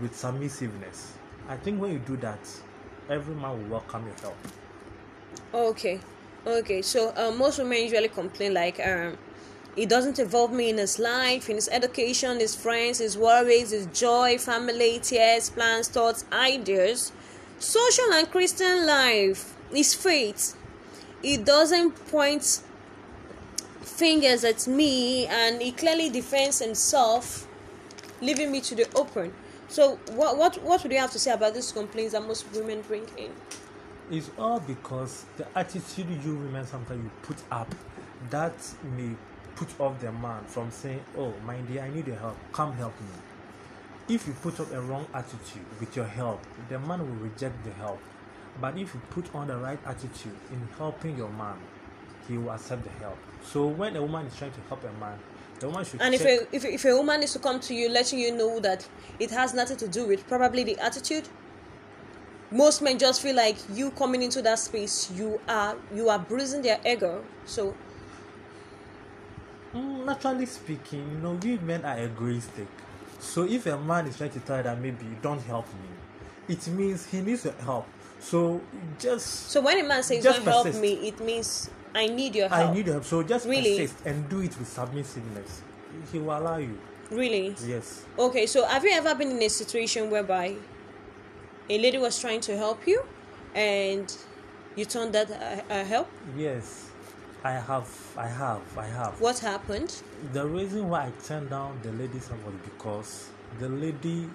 with 0.00 0.14
submissiveness. 0.14 1.12
I 1.48 1.56
think 1.56 1.80
when 1.80 1.92
you 1.92 1.98
do 2.00 2.16
that 2.18 2.38
every 3.08 3.34
man 3.34 3.62
will 3.62 3.70
welcome 3.70 4.04
your 4.06 4.16
help. 4.16 4.36
Okay. 5.54 6.00
Okay 6.46 6.82
so 6.82 7.14
uh, 7.16 7.30
most 7.30 7.58
women 7.58 7.78
usually 7.82 8.08
complain 8.08 8.52
like 8.52 8.78
um 8.86 9.16
it 9.74 9.88
doesn't 9.88 10.18
involve 10.18 10.52
me 10.52 10.68
in 10.68 10.76
his 10.76 10.98
life 10.98 11.48
in 11.48 11.56
his 11.56 11.68
education 11.70 12.38
his 12.38 12.54
friends 12.54 12.98
his 12.98 13.16
worries 13.16 13.70
his 13.70 13.86
joy 13.86 14.36
family 14.36 15.00
tears 15.02 15.48
plans 15.48 15.88
thoughts 15.88 16.26
ideas 16.30 17.12
social 17.62 18.12
and 18.12 18.30
christian 18.30 18.86
life 18.86 19.54
is 19.72 19.94
faith 19.94 20.56
it 21.22 21.44
doesn't 21.44 21.92
point 22.10 22.62
fingers 23.80 24.44
at 24.44 24.66
me 24.66 25.26
and 25.26 25.62
he 25.62 25.72
clearly 25.72 26.10
defends 26.10 26.58
himself 26.58 27.46
leaving 28.20 28.50
me 28.50 28.60
to 28.60 28.74
the 28.74 28.86
open 28.96 29.32
so 29.68 29.96
what 30.14 30.36
what 30.36 30.62
what 30.62 30.82
would 30.82 30.92
you 30.92 30.98
have 30.98 31.10
to 31.10 31.18
say 31.18 31.30
about 31.30 31.54
these 31.54 31.72
complaints 31.72 32.12
that 32.12 32.22
most 32.22 32.44
women 32.52 32.80
bring 32.82 33.06
in 33.16 33.30
It's 34.10 34.30
all 34.36 34.60
because 34.60 35.24
the 35.38 35.46
attitude 35.56 36.06
you 36.24 36.36
women 36.36 36.66
sometimes 36.66 37.02
you 37.02 37.10
put 37.22 37.38
up 37.50 37.74
that 38.30 38.54
may 38.96 39.14
put 39.54 39.68
off 39.80 40.00
the 40.00 40.10
man 40.12 40.44
from 40.44 40.70
saying, 40.70 41.00
Oh, 41.16 41.32
my 41.46 41.56
dear, 41.58 41.82
I 41.82 41.90
need 41.90 42.06
your 42.06 42.16
help. 42.16 42.36
Come 42.52 42.72
help 42.74 42.98
me. 43.00 43.06
If 44.12 44.26
you 44.26 44.34
put 44.34 44.60
up 44.60 44.70
a 44.72 44.80
wrong 44.82 45.06
attitude 45.14 45.64
with 45.80 45.96
your 45.96 46.04
help, 46.04 46.42
the 46.68 46.78
man 46.78 46.98
will 47.00 47.28
reject 47.30 47.64
the 47.64 47.70
help. 47.72 47.98
But 48.60 48.76
if 48.76 48.92
you 48.92 49.00
put 49.08 49.34
on 49.34 49.46
the 49.46 49.56
right 49.56 49.78
attitude 49.86 50.36
in 50.50 50.68
helping 50.76 51.16
your 51.16 51.30
man, 51.30 51.56
he 52.28 52.36
will 52.36 52.50
accept 52.50 52.84
the 52.84 52.90
help. 52.90 53.16
So 53.42 53.66
when 53.66 53.96
a 53.96 54.02
woman 54.02 54.26
is 54.26 54.36
trying 54.36 54.52
to 54.52 54.60
help 54.68 54.84
a 54.84 54.92
man, 55.00 55.18
the 55.60 55.68
woman 55.68 55.86
should 55.86 56.02
And 56.02 56.14
if 56.14 56.26
a, 56.26 56.46
if, 56.54 56.62
if 56.62 56.84
a 56.84 56.94
woman 56.94 57.22
is 57.22 57.32
to 57.32 57.38
come 57.38 57.58
to 57.60 57.74
you 57.74 57.88
letting 57.88 58.18
you 58.18 58.36
know 58.36 58.60
that 58.60 58.86
it 59.18 59.30
has 59.30 59.54
nothing 59.54 59.78
to 59.78 59.88
do 59.88 60.06
with 60.06 60.28
probably 60.28 60.62
the 60.62 60.78
attitude, 60.78 61.26
most 62.50 62.82
men 62.82 62.98
just 62.98 63.22
feel 63.22 63.34
like 63.34 63.56
you 63.72 63.92
coming 63.92 64.20
into 64.20 64.42
that 64.42 64.58
space 64.58 65.10
you 65.12 65.40
are 65.48 65.74
you 65.94 66.10
are 66.10 66.18
bruising 66.18 66.60
their 66.60 66.78
ego 66.84 67.24
so 67.46 67.74
Mm, 69.74 70.04
naturally 70.04 70.44
speaking, 70.44 71.00
you 71.10 71.18
know, 71.18 71.32
we 71.42 71.56
men 71.56 71.82
are 71.86 71.98
egoistic. 71.98 72.68
So 73.22 73.44
if 73.44 73.66
a 73.66 73.78
man 73.78 74.06
is 74.08 74.16
trying 74.18 74.30
to 74.30 74.40
tell 74.40 74.56
you 74.58 74.62
that 74.64 74.80
maybe 74.80 75.06
don't 75.22 75.40
help 75.42 75.66
me, 75.66 76.54
it 76.54 76.66
means 76.68 77.06
he 77.06 77.20
needs 77.20 77.44
your 77.44 77.54
help. 77.54 77.86
So 78.18 78.60
just 78.98 79.48
so 79.50 79.60
when 79.60 79.78
a 79.78 79.88
man 79.88 80.02
says 80.02 80.22
don't 80.22 80.42
help 80.44 80.72
me 80.74 80.92
it 81.08 81.18
means 81.20 81.68
i 81.94 82.06
need 82.06 82.36
your 82.36 82.48
help 82.48 82.70
I 82.70 82.72
need 82.74 82.86
your 82.86 82.94
help. 82.94 83.04
So 83.04 83.22
just 83.22 83.46
Really? 83.48 83.70
persist 83.78 83.96
and 84.06 84.28
do 84.28 84.40
it 84.40 84.56
with 84.58 84.68
submissiveness. 84.68 85.60
He 86.12 86.18
will 86.18 86.36
allow 86.38 86.56
you. 86.58 86.78
really 87.10 87.54
Yes. 87.66 88.06
okay 88.18 88.46
so 88.46 88.64
have 88.64 88.84
you 88.84 88.92
ever 88.92 89.14
been 89.14 89.32
in 89.32 89.42
a 89.42 89.48
situation 89.50 90.08
whereby 90.10 90.54
a 91.68 91.78
lady 91.78 91.98
was 91.98 92.18
trying 92.20 92.40
to 92.40 92.56
help 92.56 92.86
you 92.86 93.02
and 93.54 94.16
you 94.76 94.84
turned 94.86 95.12
that 95.12 95.28
uh, 95.30 95.60
uh, 95.72 95.84
help 95.84 96.08
Yes. 96.36 96.88
I 97.44 97.52
have 97.52 98.14
I 98.16 98.28
have 98.28 98.62
I 98.78 98.86
have. 98.86 99.20
what 99.20 99.38
happened 99.40 100.00
The 100.32 100.46
reason 100.46 100.88
why 100.88 101.06
I 101.06 101.12
turned 101.24 101.50
down 101.50 101.78
the 101.82 101.90
lady's 101.92 102.28
help 102.28 102.44
was 102.46 102.54
because 102.64 103.28
the 103.58 103.68
lady 103.68 104.28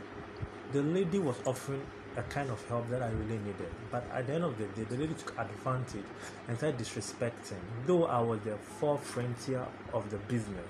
the 0.74 0.82
lady 0.82 1.18
was 1.18 1.38
offering 1.46 1.82
a 2.18 2.24
kind 2.24 2.50
of 2.50 2.62
help 2.68 2.90
that 2.90 3.02
I 3.02 3.10
really 3.10 3.38
needed. 3.38 3.70
But 3.92 4.04
at 4.12 4.28
the 4.28 4.34
end 4.34 4.44
of 4.44 4.58
the 4.58 4.66
day, 4.66 4.84
the 4.90 4.98
lady 4.98 5.14
took 5.14 5.38
advantage 5.38 6.04
and 6.48 6.58
started 6.58 6.80
disrespecting. 6.80 7.62
Though 7.86 8.06
I 8.06 8.20
was 8.20 8.40
the 8.42 8.58
fourth 8.80 9.04
frontier 9.04 9.66
of 9.94 10.10
the 10.10 10.18
business, 10.18 10.68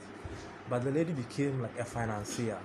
but 0.70 0.84
the 0.84 0.92
lady 0.92 1.14
became 1.14 1.62
like 1.62 1.80
a 1.80 1.86
financier. 1.86 2.60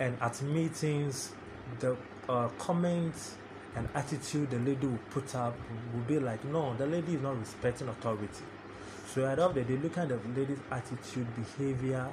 And 0.00 0.16
at 0.20 0.40
meetings, 0.42 1.30
the 1.78 1.96
uh, 2.28 2.48
comments 2.58 3.34
and 3.76 3.88
attitude 3.94 4.50
the 4.50 4.58
lady 4.58 4.86
would 4.86 5.10
put 5.10 5.34
up 5.34 5.54
would 5.94 6.06
be 6.08 6.18
like, 6.18 6.42
no, 6.46 6.74
the 6.74 6.86
lady 6.86 7.14
is 7.14 7.22
not 7.22 7.38
respecting 7.38 7.88
authority. 7.88 8.42
So 9.14 9.24
at 9.24 9.36
the 9.36 9.42
end 9.42 9.50
of 9.50 9.54
the 9.54 9.62
day, 9.64 9.76
looking 9.82 10.02
at 10.02 10.08
the 10.08 10.18
lady's 10.40 10.58
attitude, 10.70 11.26
behavior, 11.36 12.08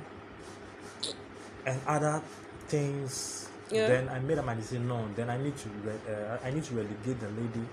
and 1.66 1.80
other 1.88 2.22
things, 2.68 3.48
Yeah. 3.70 3.88
then 3.88 4.10
I 4.10 4.20
made 4.20 4.38
up 4.38 4.46
my 4.46 4.54
decision. 4.54 4.88
No, 4.88 5.08
then 5.16 5.30
I 5.30 5.38
need 5.38 5.58
to 5.58 5.70
re- 5.84 6.14
uh, 6.14 6.38
I 6.44 6.52
need 6.52 6.64
to 6.66 6.76
relegate 6.76 7.20
the 7.20 7.30
lady. 7.30 7.66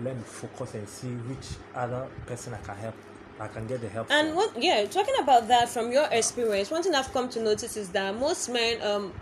Let 0.00 0.16
me 0.16 0.22
focus 0.22 0.74
and 0.74 0.88
see 0.88 1.08
which 1.08 1.46
other 1.74 2.06
person 2.26 2.54
I 2.54 2.58
can 2.58 2.76
help. 2.76 2.94
I 3.40 3.48
can 3.48 3.66
get 3.66 3.80
the 3.80 3.88
help. 3.88 4.10
And 4.10 4.28
from. 4.28 4.36
what, 4.36 4.62
yeah, 4.62 4.84
talking 4.86 5.14
about 5.20 5.48
that 5.48 5.68
from 5.68 5.90
your 5.92 6.06
experience, 6.10 6.70
one 6.70 6.82
thing 6.82 6.94
I've 6.94 7.12
come 7.12 7.28
to 7.30 7.40
notice 7.42 7.76
is 7.76 7.88
that 7.90 8.14
most 8.16 8.48
men 8.48 8.80
um, 8.82 9.12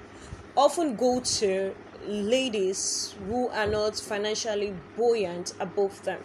often 0.56 0.96
go 0.96 1.20
to 1.20 1.74
ladies 2.06 3.14
who 3.28 3.48
are 3.48 3.66
not 3.66 3.96
financially 3.96 4.74
buoyant 4.96 5.54
above 5.60 6.02
them 6.04 6.20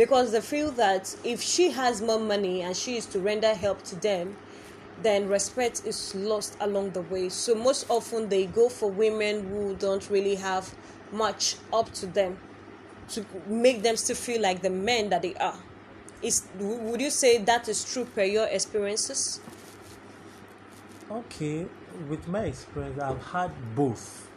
because 0.00 0.32
they 0.32 0.40
feel 0.40 0.70
that 0.70 1.14
if 1.24 1.42
she 1.42 1.70
has 1.72 2.00
more 2.00 2.18
money 2.18 2.62
and 2.62 2.74
she 2.74 2.96
is 2.96 3.04
to 3.04 3.20
render 3.20 3.52
help 3.52 3.82
to 3.82 3.94
them, 3.96 4.34
then 5.02 5.28
respect 5.28 5.82
is 5.84 6.14
lost 6.14 6.56
along 6.60 6.92
the 6.92 7.02
way. 7.02 7.28
So 7.28 7.54
most 7.54 7.84
often 7.90 8.30
they 8.30 8.46
go 8.46 8.70
for 8.70 8.90
women 8.90 9.46
who 9.50 9.74
don't 9.74 10.08
really 10.08 10.36
have 10.36 10.74
much 11.12 11.56
up 11.70 11.92
to 11.92 12.06
them 12.06 12.38
to 13.10 13.26
make 13.46 13.82
them 13.82 13.94
still 13.94 14.16
feel 14.16 14.40
like 14.40 14.62
the 14.62 14.70
men 14.70 15.10
that 15.10 15.20
they 15.20 15.34
are. 15.34 15.58
Is 16.22 16.46
would 16.58 17.02
you 17.02 17.10
say 17.10 17.36
that 17.36 17.68
is 17.68 17.84
true 17.84 18.06
per 18.06 18.24
your 18.24 18.46
experiences? 18.46 19.38
Okay, 21.10 21.66
with 22.08 22.26
my 22.26 22.44
experience, 22.44 22.98
I've 22.98 23.22
had 23.22 23.50
both. 23.74 24.29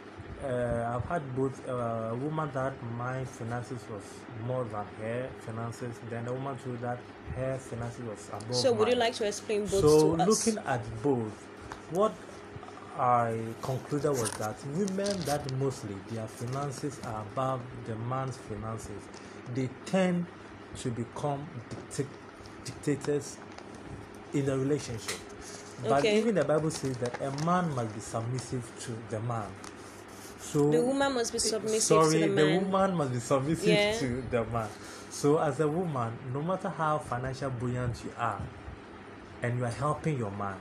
Uh, 0.44 0.94
I've 0.96 1.04
had 1.08 1.22
both 1.34 1.66
uh, 1.68 1.72
a 2.12 2.14
woman 2.16 2.50
that 2.52 2.74
my 2.98 3.24
finances 3.24 3.80
was 3.90 4.02
more 4.46 4.64
than 4.64 4.84
her 5.00 5.28
finances, 5.40 5.94
then 6.10 6.26
a 6.28 6.32
woman 6.34 6.58
too 6.62 6.76
that 6.82 6.98
her 7.34 7.56
finances 7.58 8.04
was 8.04 8.28
above. 8.28 8.54
So 8.54 8.72
would 8.72 8.88
you 8.88 8.94
like 8.94 9.14
to 9.14 9.26
explain 9.26 9.62
both 9.62 9.80
so 9.80 10.16
to 10.16 10.22
us? 10.22 10.28
looking 10.28 10.62
at 10.66 10.82
both, 11.02 11.32
what 11.92 12.12
I 12.98 13.38
concluded 13.62 14.10
was 14.10 14.30
that 14.32 14.56
women 14.74 15.18
that 15.22 15.50
mostly 15.54 15.96
their 16.10 16.26
finances 16.28 17.00
are 17.06 17.22
above 17.22 17.60
the 17.86 17.96
man's 17.96 18.36
finances, 18.36 19.02
they 19.54 19.70
tend 19.86 20.26
to 20.80 20.90
become 20.90 21.46
dicta- 21.70 22.06
dictators 22.64 23.38
in 24.34 24.44
the 24.46 24.58
relationship. 24.58 25.18
But 25.82 25.98
Okay. 26.00 26.18
even 26.18 26.34
the 26.34 26.44
Bible 26.44 26.70
says 26.70 26.96
that 26.98 27.20
a 27.20 27.30
man 27.44 27.74
must 27.74 27.94
be 27.94 28.00
submissive 28.00 28.70
to 28.80 28.92
the 29.10 29.20
man. 29.20 29.48
So 30.54 30.70
the 30.70 30.80
woman 30.80 31.14
must 31.14 31.32
be 31.32 31.40
submissive 31.40 31.82
sorry, 31.82 32.12
to 32.12 32.18
the 32.20 32.26
man. 32.28 32.36
The 32.36 32.58
woman 32.60 32.96
must 32.96 33.12
be 33.12 33.18
submissive 33.18 33.66
Yeah. 33.66 33.98
to 33.98 34.22
the 34.30 34.44
man. 34.44 34.68
So 35.10 35.38
as 35.38 35.58
a 35.58 35.66
woman, 35.66 36.16
no 36.32 36.42
matter 36.42 36.68
how 36.68 36.98
financial 36.98 37.50
buoyant 37.50 38.04
you 38.04 38.12
are, 38.16 38.40
and 39.42 39.58
you 39.58 39.64
are 39.64 39.76
helping 39.84 40.16
your 40.16 40.30
man, 40.30 40.56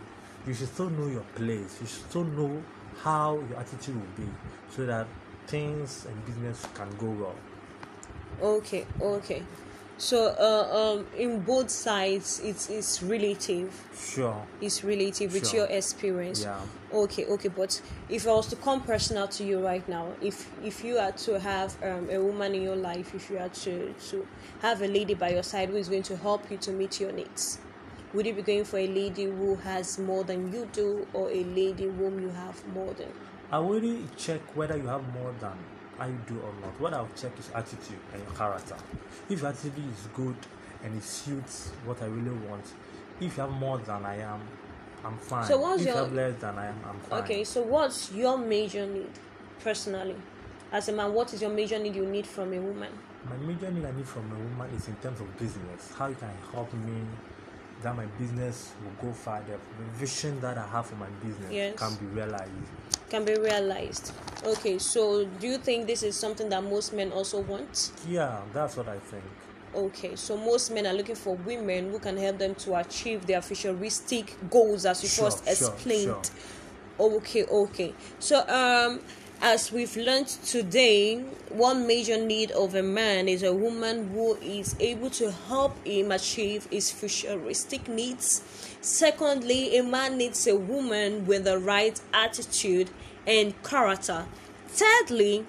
you 0.47 0.53
should 0.55 0.69
still 0.69 0.89
know 0.89 1.05
your 1.05 1.25
place. 1.35 1.77
You 1.79 1.85
should 1.85 2.09
still 2.09 2.23
know 2.23 2.63
how 3.03 3.35
your 3.49 3.59
attitude 3.59 3.95
will 3.95 4.25
be, 4.25 4.27
so 4.75 4.87
that 4.87 5.05
things 5.45 6.07
and 6.07 6.25
business 6.25 6.65
can 6.73 6.89
go 6.97 7.11
well. 7.11 7.35
Okay, 8.41 8.87
okay. 8.99 9.43
So 9.97 10.35
uh, 10.39 10.95
um, 10.95 11.05
in 11.17 11.41
both 11.41 11.69
sides, 11.69 12.41
it's 12.43 12.69
it's 12.69 13.03
relative. 13.03 13.69
Sure. 13.95 14.35
It's 14.59 14.83
relative 14.83 15.33
with 15.33 15.53
your 15.53 15.67
experience. 15.67 16.43
Yeah. 16.43 16.59
Okay, 16.91 17.25
okay. 17.25 17.49
But 17.49 17.79
if 18.09 18.27
I 18.27 18.33
was 18.33 18.47
to 18.47 18.55
come 18.55 18.81
personal 18.81 19.27
to 19.29 19.43
you 19.43 19.63
right 19.63 19.87
now, 19.87 20.07
if 20.21 20.49
if 20.63 20.83
you 20.83 20.97
are 20.97 21.11
to 21.11 21.39
have 21.39 21.77
um, 21.83 22.09
a 22.09 22.17
woman 22.19 22.55
in 22.55 22.63
your 22.63 22.75
life, 22.75 23.13
if 23.13 23.29
you 23.29 23.37
are 23.37 23.49
to 23.49 23.93
to 24.09 24.27
have 24.61 24.81
a 24.81 24.87
lady 24.87 25.13
by 25.13 25.29
your 25.29 25.43
side 25.43 25.69
who 25.69 25.77
is 25.77 25.89
going 25.89 26.03
to 26.03 26.17
help 26.17 26.49
you 26.49 26.57
to 26.57 26.71
meet 26.71 26.99
your 26.99 27.11
needs, 27.11 27.59
would 28.13 28.25
you 28.25 28.33
be 28.33 28.41
going 28.41 28.65
for 28.65 28.79
a 28.79 28.87
lady 28.87 29.25
who 29.25 29.55
has 29.55 29.99
more 29.99 30.23
than 30.23 30.51
you 30.51 30.67
do, 30.73 31.07
or 31.13 31.29
a 31.29 31.43
lady 31.43 31.85
whom 31.85 32.19
you 32.19 32.29
have 32.29 32.65
more 32.73 32.93
than? 32.93 33.11
I 33.51 33.59
would 33.59 34.17
check 34.17 34.41
whether 34.55 34.75
you 34.75 34.87
have 34.87 35.03
more 35.13 35.33
than 35.39 35.53
I 35.99 36.09
do 36.09 36.35
or 36.39 36.53
not. 36.61 36.79
What 36.79 36.93
I'll 36.93 37.09
check 37.15 37.37
is 37.39 37.49
attitude 37.53 37.99
and 38.13 38.21
your 38.23 38.31
character. 38.33 38.75
If 39.29 39.43
attitude 39.43 39.73
is 39.77 40.07
good 40.15 40.35
and 40.83 40.95
it 40.97 41.03
suits 41.03 41.71
what 41.85 42.01
I 42.01 42.05
really 42.05 42.35
want, 42.47 42.65
if 43.21 43.37
you 43.37 43.41
have 43.43 43.51
more 43.51 43.77
than 43.77 44.03
I 44.05 44.17
am, 44.17 44.41
I'm 45.05 45.17
fine. 45.17 45.45
So 45.45 45.59
what's 45.59 45.81
if 45.81 45.87
your- 45.87 45.95
you 45.97 46.03
have 46.03 46.13
less 46.13 46.41
than 46.41 46.57
I 46.57 46.65
am, 46.67 46.75
I'm 46.87 46.99
fine. 46.99 47.23
Okay, 47.23 47.43
so 47.43 47.61
what's 47.61 48.11
your 48.11 48.37
major 48.37 48.85
need, 48.85 49.11
personally, 49.63 50.15
as 50.71 50.89
a 50.89 50.93
man? 50.93 51.13
What 51.13 51.33
is 51.33 51.41
your 51.41 51.51
major 51.51 51.77
need 51.79 51.95
you 51.95 52.05
need 52.05 52.25
from 52.25 52.53
a 52.53 52.59
woman? 52.59 52.91
My 53.29 53.37
major 53.37 53.71
need 53.71 53.85
I 53.85 53.91
need 53.91 54.07
from 54.07 54.29
a 54.31 54.35
woman 54.35 54.75
is 54.75 54.87
in 54.87 54.95
terms 54.97 55.19
of 55.21 55.37
business. 55.37 55.93
How 55.97 56.07
you 56.07 56.15
can 56.15 56.29
help 56.51 56.73
me 56.73 57.01
that 57.83 57.95
my 57.95 58.05
business 58.17 58.71
will 58.83 59.07
go 59.09 59.13
far. 59.13 59.41
The 59.41 59.57
vision 59.97 60.39
that 60.41 60.57
I 60.57 60.65
have 60.67 60.85
for 60.87 60.95
my 60.95 61.09
business 61.23 61.51
Yes. 61.51 61.77
can 61.77 61.95
be 61.95 62.05
realized. 62.07 62.49
Can 63.09 63.25
be 63.25 63.35
realized. 63.35 64.11
Okay, 64.43 64.79
so 64.79 65.25
do 65.25 65.47
you 65.47 65.57
think 65.57 65.87
this 65.87 66.01
is 66.03 66.15
something 66.15 66.49
that 66.49 66.63
most 66.63 66.93
men 66.93 67.11
also 67.11 67.41
want? 67.41 67.91
Yeah, 68.07 68.39
that's 68.53 68.75
what 68.77 68.87
I 68.87 68.97
think. 68.99 69.23
Okay, 69.75 70.15
so 70.15 70.37
most 70.37 70.71
men 70.71 70.85
are 70.85 70.93
looking 70.93 71.15
for 71.15 71.35
women 71.35 71.91
who 71.91 71.99
can 71.99 72.17
help 72.17 72.37
them 72.37 72.55
to 72.55 72.75
achieve 72.75 73.25
their 73.25 73.41
futuristic 73.41 74.35
goals, 74.49 74.85
as 74.85 75.03
you 75.03 75.09
Sure, 75.09 75.31
first 75.31 75.43
sure, 75.45 75.69
explained. 75.73 76.29
Okay, 76.99 77.43
okay. 77.45 77.93
So, 78.19 78.47
um, 78.47 78.99
as 79.41 79.71
we've 79.71 79.95
learned 79.97 80.27
today, 80.27 81.17
one 81.49 81.85
major 81.85 82.17
need 82.17 82.51
of 82.51 82.75
a 82.75 82.83
man 82.83 83.27
is 83.27 83.43
a 83.43 83.53
woman 83.53 84.09
who 84.09 84.35
is 84.35 84.75
able 84.79 85.09
to 85.11 85.31
help 85.31 85.75
him 85.85 86.11
achieve 86.11 86.67
his 86.71 86.91
futuristic 86.91 87.87
needs. 87.87 88.41
Secondly, 88.81 89.77
a 89.77 89.83
man 89.83 90.17
needs 90.17 90.47
a 90.47 90.55
woman 90.55 91.25
with 91.25 91.43
the 91.43 91.57
right 91.57 91.99
attitude 92.13 92.89
and 93.27 93.61
character. 93.63 94.25
Thirdly, 94.67 95.45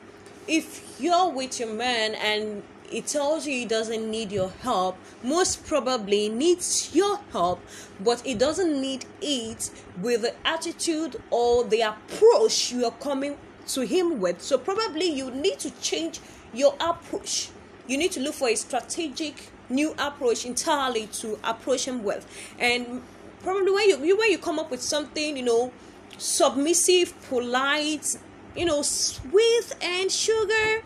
if 0.47 1.01
you're 1.01 1.31
with 1.31 1.61
your 1.61 1.73
man 1.73 2.15
and 2.15 2.63
he 2.89 3.01
tells 3.01 3.47
you 3.47 3.53
he 3.55 3.65
doesn't 3.65 4.11
need 4.11 4.31
your 4.31 4.51
help, 4.51 4.97
most 5.23 5.67
probably 5.67 6.29
needs 6.29 6.95
your 6.95 7.19
help, 7.33 7.61
but 7.99 8.21
he 8.21 8.35
doesn't 8.35 8.81
need 8.81 9.07
it 9.21 9.71
with 10.01 10.23
the 10.23 10.35
attitude 10.47 11.17
or 11.31 11.65
the 11.65 11.81
approach 11.81 12.73
you 12.73 12.85
are 12.85 12.91
coming 12.93 13.37
to 13.69 13.83
him 13.83 14.21
with. 14.21 14.43
So 14.43 14.59
probably 14.59 15.07
you 15.07 15.31
need 15.31 15.59
to 15.61 15.71
change 15.81 16.21
your 16.53 16.75
approach. 16.81 17.51
You 17.87 17.99
need 17.99 18.13
to 18.13 18.21
look 18.21 18.35
for 18.35 18.49
a 18.49 18.55
strategic 18.55 19.51
new 19.69 19.95
approach 19.99 20.45
entirely 20.45 21.07
to 21.07 21.39
approach 21.45 21.87
him 21.87 22.03
with. 22.03 22.27
And 22.59 23.03
probably 23.43 23.73
when 23.73 23.89
you, 24.05 24.17
when 24.17 24.31
you 24.31 24.39
come 24.39 24.59
up 24.59 24.71
with 24.71 24.83
something, 24.83 25.37
you 25.37 25.43
know, 25.43 25.73
submissive, 26.19 27.15
polite, 27.29 28.17
you 28.57 28.65
know, 28.65 28.83
sweet 28.83 29.75
and 29.83 30.11
sugar, 30.11 30.83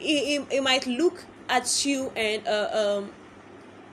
it, 0.00 0.04
it, 0.40 0.46
it 0.50 0.62
might 0.62 0.86
look 0.86 1.24
at 1.48 1.84
you 1.84 2.10
and 2.16 2.46
uh, 2.46 2.98
um, 2.98 3.12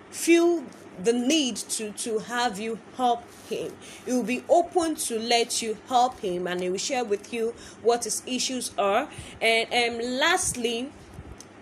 feel 0.10 0.63
the 1.03 1.13
need 1.13 1.56
to 1.56 1.91
to 1.91 2.20
have 2.20 2.60
you 2.60 2.79
help 2.98 3.24
him. 3.50 3.74
He 4.06 4.13
will 4.13 4.24
be 4.24 4.44
open 4.50 4.96
to 4.96 5.20
let 5.20 5.62
you 5.62 5.77
help 5.88 6.20
him 6.20 6.48
and 6.48 6.62
he 6.62 6.70
will 6.70 6.77
share 6.77 7.03
with 7.03 7.34
you 7.34 7.53
what 7.82 8.03
his 8.03 8.22
issues 8.25 8.72
are. 8.77 9.10
And 9.41 9.68
um 9.74 10.20
lastly 10.20 10.91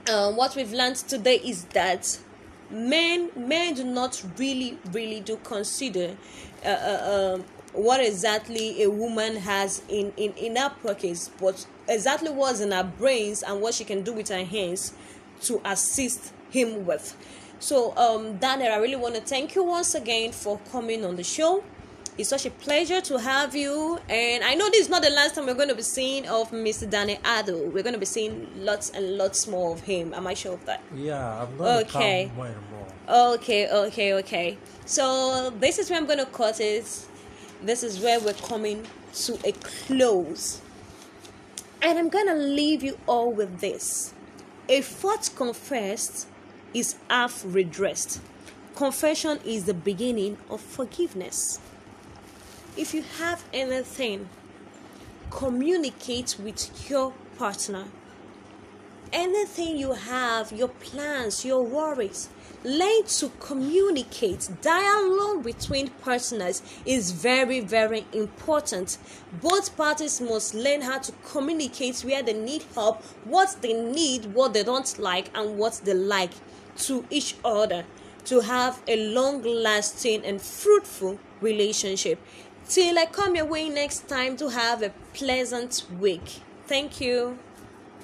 uh, 0.08 0.32
what 0.32 0.56
we've 0.56 0.72
learned 0.72 0.96
today 0.96 1.36
is 1.38 1.66
that 1.66 2.18
men 2.70 3.30
men 3.36 3.74
do 3.74 3.84
not 3.84 4.24
really 4.38 4.78
really 4.92 5.20
do 5.22 5.38
consider 5.44 6.16
uh, 6.66 6.70
uh, 6.70 7.34
um, 7.36 7.46
what 7.74 8.00
exactly 8.02 8.82
a 8.84 8.90
woman 8.90 9.38
has 9.38 9.82
in 9.90 10.12
in 10.18 10.34
in 10.34 10.56
her 10.56 10.70
pockets 10.84 11.30
but 11.40 11.66
exactly 11.88 12.30
what's 12.30 12.60
in 12.60 12.72
her 12.72 12.84
brains 12.84 13.44
and 13.44 13.62
what 13.62 13.74
she 13.74 13.84
can 13.84 14.02
do 14.04 14.14
with 14.14 14.30
her 14.30 14.44
hands 14.44 14.94
to 15.42 15.62
assist 15.64 16.34
him 16.50 16.86
with 16.86 17.16
so 17.60 17.96
um 17.98 18.38
daniel 18.38 18.72
i 18.72 18.78
really 18.78 18.96
want 18.96 19.16
to 19.16 19.22
thank 19.22 19.56
you 19.56 19.64
once 19.64 19.96
again 19.96 20.32
for 20.32 20.60
coming 20.72 21.04
on 21.04 21.16
the 21.16 21.24
show 21.24 21.64
it's 22.18 22.30
such 22.30 22.48
a 22.48 22.50
pleasure 22.50 23.00
to 23.02 23.20
have 23.20 23.56
you. 23.56 24.00
And 24.10 24.44
I 24.44 24.56
know 24.56 24.70
this 24.72 24.82
is 24.82 24.90
not 24.90 25.04
the 25.04 25.10
last 25.12 25.36
time 25.36 25.46
we're 25.46 25.54
going 25.54 25.70
to 25.70 25.76
be 25.76 25.84
seeing 25.84 26.28
of 26.28 26.50
Mr. 26.50 26.90
Danny 26.90 27.18
Addo. 27.18 27.72
We're 27.72 27.84
going 27.84 27.94
to 27.94 28.00
be 28.00 28.08
seeing 28.08 28.50
lots 28.56 28.90
and 28.90 29.18
lots 29.18 29.48
more 29.48 29.74
of 29.74 29.82
him. 29.82 30.16
Am 30.16 30.26
I 30.26 30.34
sure 30.34 30.54
of 30.54 30.66
that? 30.66 30.82
Yeah, 30.96 31.44
I'm 31.44 31.58
going 31.58 31.86
okay. 31.86 32.24
to 32.24 32.30
come 32.30 32.38
more 32.38 32.48
and 32.48 32.72
more. 32.72 33.34
Okay, 33.36 33.70
okay, 33.70 34.14
okay. 34.16 34.58
So 34.86 35.52
this 35.60 35.78
is 35.78 35.92
where 35.92 36.00
I'm 36.00 36.08
going 36.08 36.18
to 36.18 36.26
cut 36.26 36.60
it. 36.60 37.06
This 37.64 37.84
is 37.84 38.00
where 38.00 38.20
we're 38.20 38.34
coming 38.34 38.88
to 39.14 39.38
a 39.48 39.52
close. 39.52 40.62
And 41.84 42.00
I'm 42.00 42.10
going 42.10 42.28
to 42.28 42.36
leave 42.36 42.82
you 42.82 42.98
all 43.06 43.32
with 43.32 43.60
this. 43.60 44.14
A 44.70 44.82
fault 44.82 45.30
confessed 45.36 46.28
is 46.74 46.96
half 47.10 47.44
redressed. 47.46 48.22
Confession 48.76 49.40
is 49.46 49.66
the 49.66 49.74
beginning 49.74 50.38
of 50.50 50.62
forgiveness 50.62 51.60
if 52.78 52.94
you 52.94 53.02
have 53.18 53.44
anything, 53.52 54.30
communicate 55.32 56.38
with 56.40 56.90
your 56.90 57.12
partner. 57.38 57.86
Anything 59.12 59.78
you 59.78 59.94
have, 59.94 60.52
your 60.52 60.68
plans, 60.68 61.44
your 61.44 61.64
worries, 61.64 62.30
learn 62.64 63.04
to 63.06 63.32
communicate. 63.40 64.50
Dialogue 64.62 65.44
between 65.44 65.88
partners 66.02 66.62
is 66.86 67.12
very, 67.12 67.62
very 67.62 68.06
important. 68.14 68.98
Both 69.42 69.76
parties 69.76 70.22
must 70.22 70.54
learn 70.54 70.82
how 70.82 71.00
to 71.00 71.12
communicate 71.26 72.02
where 72.02 72.22
they 72.22 72.34
need 72.34 72.64
help, 72.76 73.02
what 73.24 73.58
they 73.62 73.74
need, 73.74 74.26
what 74.34 74.54
they 74.54 74.64
don't 74.64 75.00
like, 75.00 75.36
and 75.36 75.58
what 75.58 75.82
they 75.84 75.94
like 75.94 76.32
to 76.80 77.06
each 77.10 77.36
other 77.44 77.86
to 78.26 78.42
have 78.42 78.82
a 78.88 78.96
long 79.14 79.42
lasting 79.42 80.26
and 80.26 80.42
fruitful 80.42 81.20
relationship. 81.42 82.20
Till 82.68 83.00
I 83.00 83.06
come 83.06 83.36
your 83.36 83.46
way 83.46 83.70
next 83.70 84.10
time 84.10 84.36
to 84.38 84.50
have 84.50 84.84
a 84.84 84.92
pleasant 85.14 85.84
week. 86.00 86.42
Thank 86.68 87.00
you. 87.00 87.40